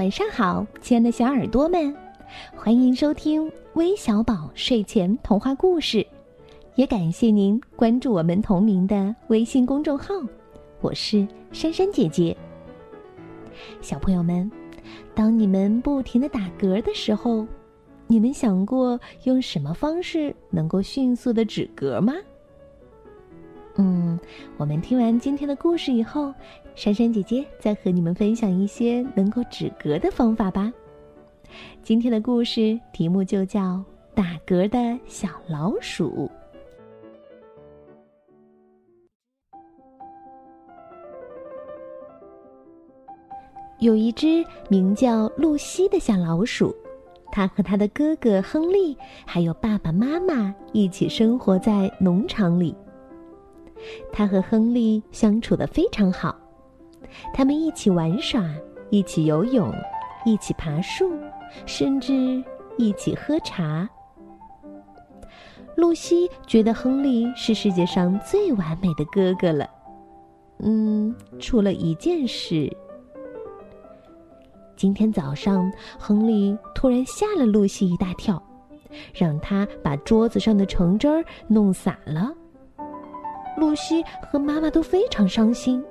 [0.00, 1.94] 晚上好，亲爱的小耳朵们，
[2.56, 6.06] 欢迎收听微小宝睡前童话故事，
[6.74, 10.14] 也感谢您关注我们同名的微信公众号。
[10.80, 12.34] 我是珊珊姐姐。
[13.82, 14.50] 小朋友们，
[15.14, 17.46] 当你们不停的打嗝的时候，
[18.06, 22.14] 你们想过用什么方式能够迅速的止嗝吗？
[23.76, 24.18] 嗯，
[24.56, 26.34] 我们听完今天的故事以后，
[26.74, 30.72] 珊珊姐姐再和你们分享一些能够止嗝的方法吧。
[31.82, 33.60] 今天的故事题目就叫
[34.14, 36.28] 《打嗝的小老鼠》。
[43.78, 46.74] 有一只名叫露西的小老鼠，
[47.32, 48.94] 它和它的哥哥亨利
[49.24, 52.76] 还有爸爸妈妈一起生活在农场里。
[54.12, 56.36] 他和亨利相处的非常好，
[57.32, 58.44] 他们一起玩耍，
[58.90, 59.72] 一起游泳，
[60.24, 61.12] 一起爬树，
[61.66, 62.42] 甚至
[62.76, 63.88] 一起喝茶。
[65.76, 69.68] 露西觉得亨利是世界上最完美的哥哥了，
[70.58, 72.70] 嗯，除了一件事。
[74.76, 78.42] 今天早上，亨利突然吓了露西一大跳，
[79.14, 82.32] 让他把桌子上的橙汁儿弄洒了。
[83.60, 85.84] 露西和妈妈都非常伤心。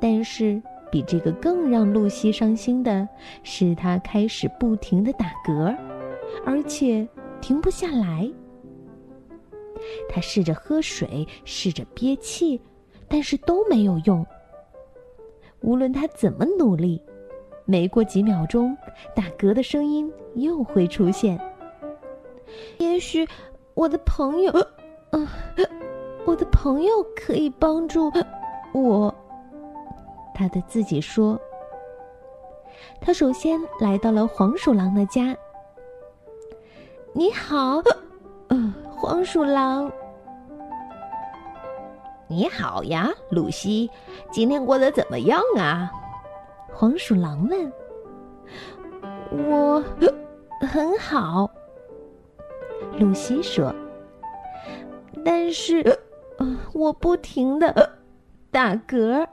[0.00, 0.60] 但是
[0.90, 3.06] 比这个更让露西伤心的
[3.42, 5.76] 是，她开始不停的打嗝，
[6.44, 7.06] 而且
[7.40, 8.28] 停不下来。
[10.08, 12.60] 她试着喝水，试着憋气，
[13.06, 14.26] 但是都没有用。
[15.60, 17.00] 无论她怎么努力，
[17.66, 18.76] 没过几秒钟，
[19.14, 21.38] 打嗝的声音又会出现。
[22.78, 23.28] 也许
[23.74, 24.52] 我的朋友，
[25.10, 25.28] 嗯。
[26.26, 28.10] 我的朋友可以帮助
[28.72, 29.12] 我，
[30.34, 31.38] 他对自己说。
[33.00, 35.36] 他首先来到了黄鼠狼的家。
[37.12, 37.82] 你好，
[38.48, 39.90] 呃，黄鼠狼。
[42.28, 43.90] 你好呀，露西，
[44.30, 45.90] 今天过得怎么样啊？
[46.72, 47.72] 黄鼠狼问。
[49.48, 49.82] 我
[50.60, 51.50] 很好，
[52.98, 53.74] 露西说。
[55.24, 55.82] 但是。
[56.72, 57.90] 我不停的
[58.50, 59.26] 打嗝，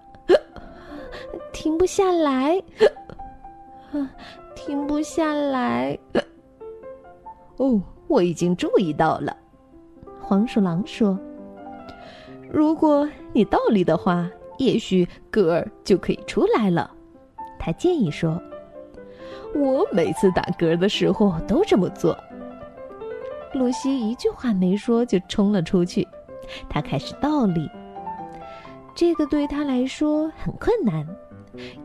[1.53, 2.61] 停不下来，
[4.55, 5.97] 停不下来。
[7.57, 9.35] 哦，我已经注意到了。
[10.19, 11.17] 黄鼠狼说
[12.51, 16.91] ：“如果你倒立的话，也许嗝儿就可以出来了。”
[17.57, 18.39] 他建议说
[19.55, 22.15] ：“我每次打嗝的时候都这么做。”
[23.53, 26.05] 露西一句话没说就冲了出去。
[26.69, 27.69] 他开始倒立，
[28.95, 31.05] 这个对他来说很困难，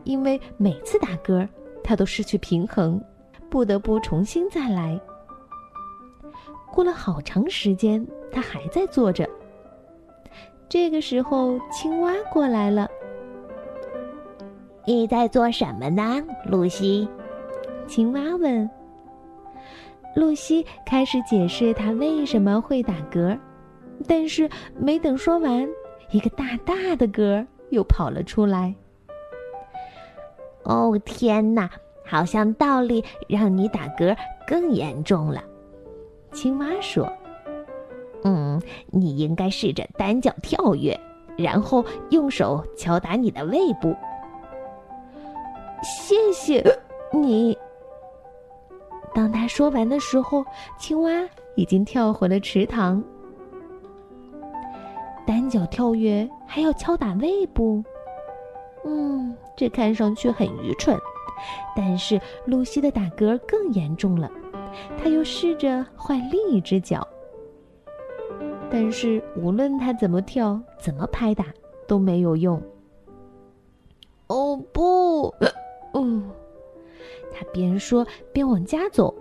[0.03, 1.47] 因为每次打嗝，
[1.83, 3.01] 他都失去平衡，
[3.49, 4.99] 不得不重新再来。
[6.71, 9.29] 过了好长时间，他还在坐着。
[10.67, 12.89] 这个时候，青蛙过来了。
[14.87, 17.07] “你在做什么呢，露西？”
[17.85, 18.67] 青蛙问。
[20.15, 23.37] 露西开始解释他为什么会打嗝。
[24.07, 25.67] 但是没等说完，
[26.11, 28.73] 一个大大的嗝又跑了出来。
[30.63, 31.69] 哦天哪，
[32.05, 34.15] 好像倒立让你打嗝
[34.47, 35.43] 更严重了。
[36.31, 37.11] 青蛙说
[38.23, 40.99] ：“嗯，你应该试着单脚跳跃，
[41.37, 43.95] 然后用手敲打你的胃部。”
[45.83, 46.63] 谢谢
[47.11, 47.57] 你。
[49.13, 50.45] 当他说完的时候，
[50.79, 51.11] 青蛙
[51.55, 53.03] 已经跳回了池塘。
[55.25, 57.83] 单脚跳跃还要敲打胃部，
[58.85, 60.97] 嗯，这看上去很愚蠢。
[61.75, 64.31] 但是露西的打嗝更严重了，
[64.97, 67.05] 他又试着换另一只脚，
[68.69, 71.45] 但是无论他怎么跳、怎么拍打
[71.87, 72.61] 都没有用。
[74.27, 75.33] 哦不，
[75.93, 76.29] 嗯，
[77.31, 79.13] 他边说边往家走。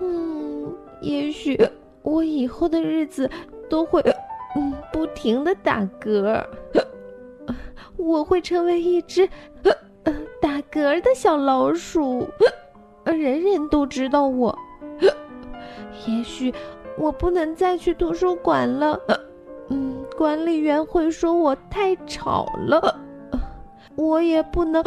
[0.00, 1.58] 嗯，也许
[2.02, 3.30] 我以后的日子
[3.70, 4.02] 都会。
[5.16, 6.44] 不停的打嗝，
[7.96, 9.26] 我会成为一只
[10.42, 12.28] 打嗝的小老鼠，
[13.06, 14.56] 人人都知道我。
[16.06, 16.52] 也许
[16.98, 19.00] 我不能再去图书馆了，
[19.70, 23.00] 嗯，管理员会说我太吵了。
[23.94, 24.84] 我也不能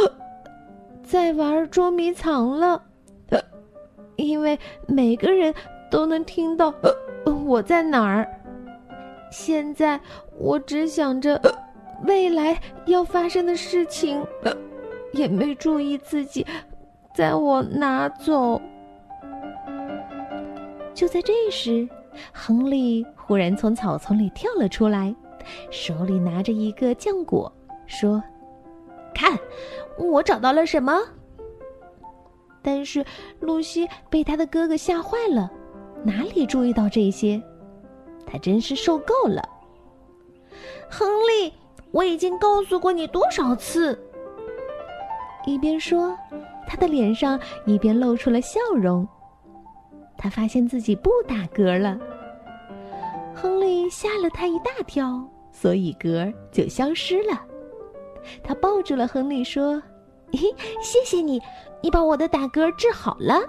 [1.02, 2.84] 再玩捉迷藏了，
[4.16, 5.52] 因为每个人
[5.90, 6.72] 都能听到
[7.48, 8.30] 我在哪儿。
[9.32, 10.00] 现在
[10.38, 11.40] 我只想着
[12.06, 14.26] 未来要发生的事情，
[15.14, 16.46] 也没注意自己，
[17.14, 18.62] 在我拿走。
[20.94, 21.88] 就在这时，
[22.34, 25.16] 亨利忽然从草丛里跳了出来，
[25.70, 27.52] 手里拿着一个浆果，
[27.86, 28.22] 说
[29.14, 29.38] ：“看，
[29.98, 31.00] 我找到了什么？”
[32.62, 33.06] 但是
[33.40, 35.50] 露西被他的哥哥吓坏了，
[36.04, 37.42] 哪里注意到这些？
[38.32, 39.42] 他真是受够了。
[40.90, 41.52] 亨利，
[41.92, 43.98] 我已经告诉过你多少次。
[45.46, 46.16] 一边说，
[46.68, 49.08] 他的脸上一边露出了笑容。
[50.18, 51.98] 他发现自己不打嗝了。
[53.34, 57.42] 亨利吓了他一大跳，所以嗝就消失了。
[58.44, 59.82] 他抱住了亨利，说
[60.84, 61.42] ：“谢谢你，
[61.82, 63.42] 你把我的打嗝治好了。”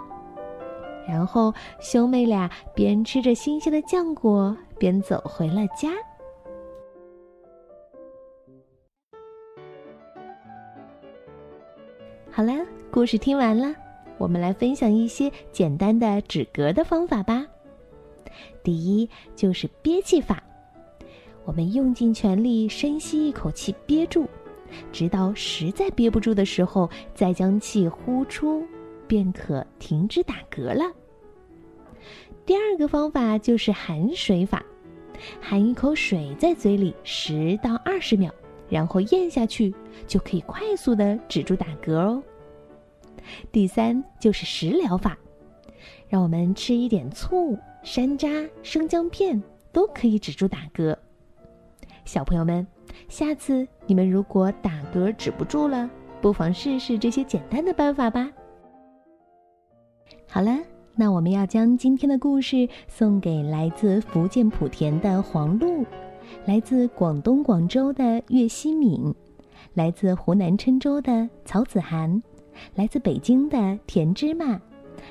[1.09, 5.91] 然后兄妹俩边吃着新鲜的浆果，边走回了家。
[12.31, 12.55] 好了，
[12.91, 13.77] 故事听完了，
[14.17, 17.47] 我们来分享一些简单的止嗝的方法吧。
[18.65, 19.07] 第一
[19.37, 20.43] 就是憋气法，
[21.45, 24.27] 我们用尽全力深吸一口气，憋住，
[24.91, 28.65] 直到实在憋不住的时候，再将气呼出，
[29.07, 30.91] 便可停止打嗝了。
[32.47, 34.65] 第二个方法就是含水法，
[35.41, 38.33] 含一口水在嘴里十到二十秒。
[38.69, 39.75] 然后咽下去，
[40.07, 42.23] 就可以快速的止住打嗝哦。
[43.51, 45.19] 第三就是食疗法，
[46.09, 50.97] 让我们吃一点醋、山楂、生姜片，都可以止住打嗝。
[52.05, 52.65] 小朋友们，
[53.09, 55.91] 下次你们如果打嗝止不住了，
[56.21, 58.31] 不妨试试这些简单的办法吧。
[60.29, 60.57] 好了，
[60.97, 65.85] 那我们要将今天的故事送给来自福建莆田的黄璐。
[66.45, 69.13] 来自广东广州的岳希敏，
[69.75, 72.23] 来自湖南郴州的曹子涵，
[72.75, 74.61] 来自北京的田芝麻，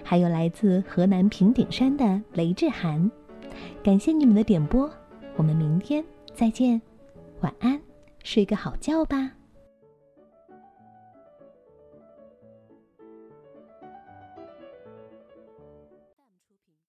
[0.03, 3.09] 还有来自河南平顶山的雷志涵，
[3.83, 4.89] 感谢你们的点播，
[5.35, 6.03] 我们明天
[6.33, 6.81] 再见，
[7.41, 7.79] 晚安，
[8.23, 9.38] 睡个好觉吧。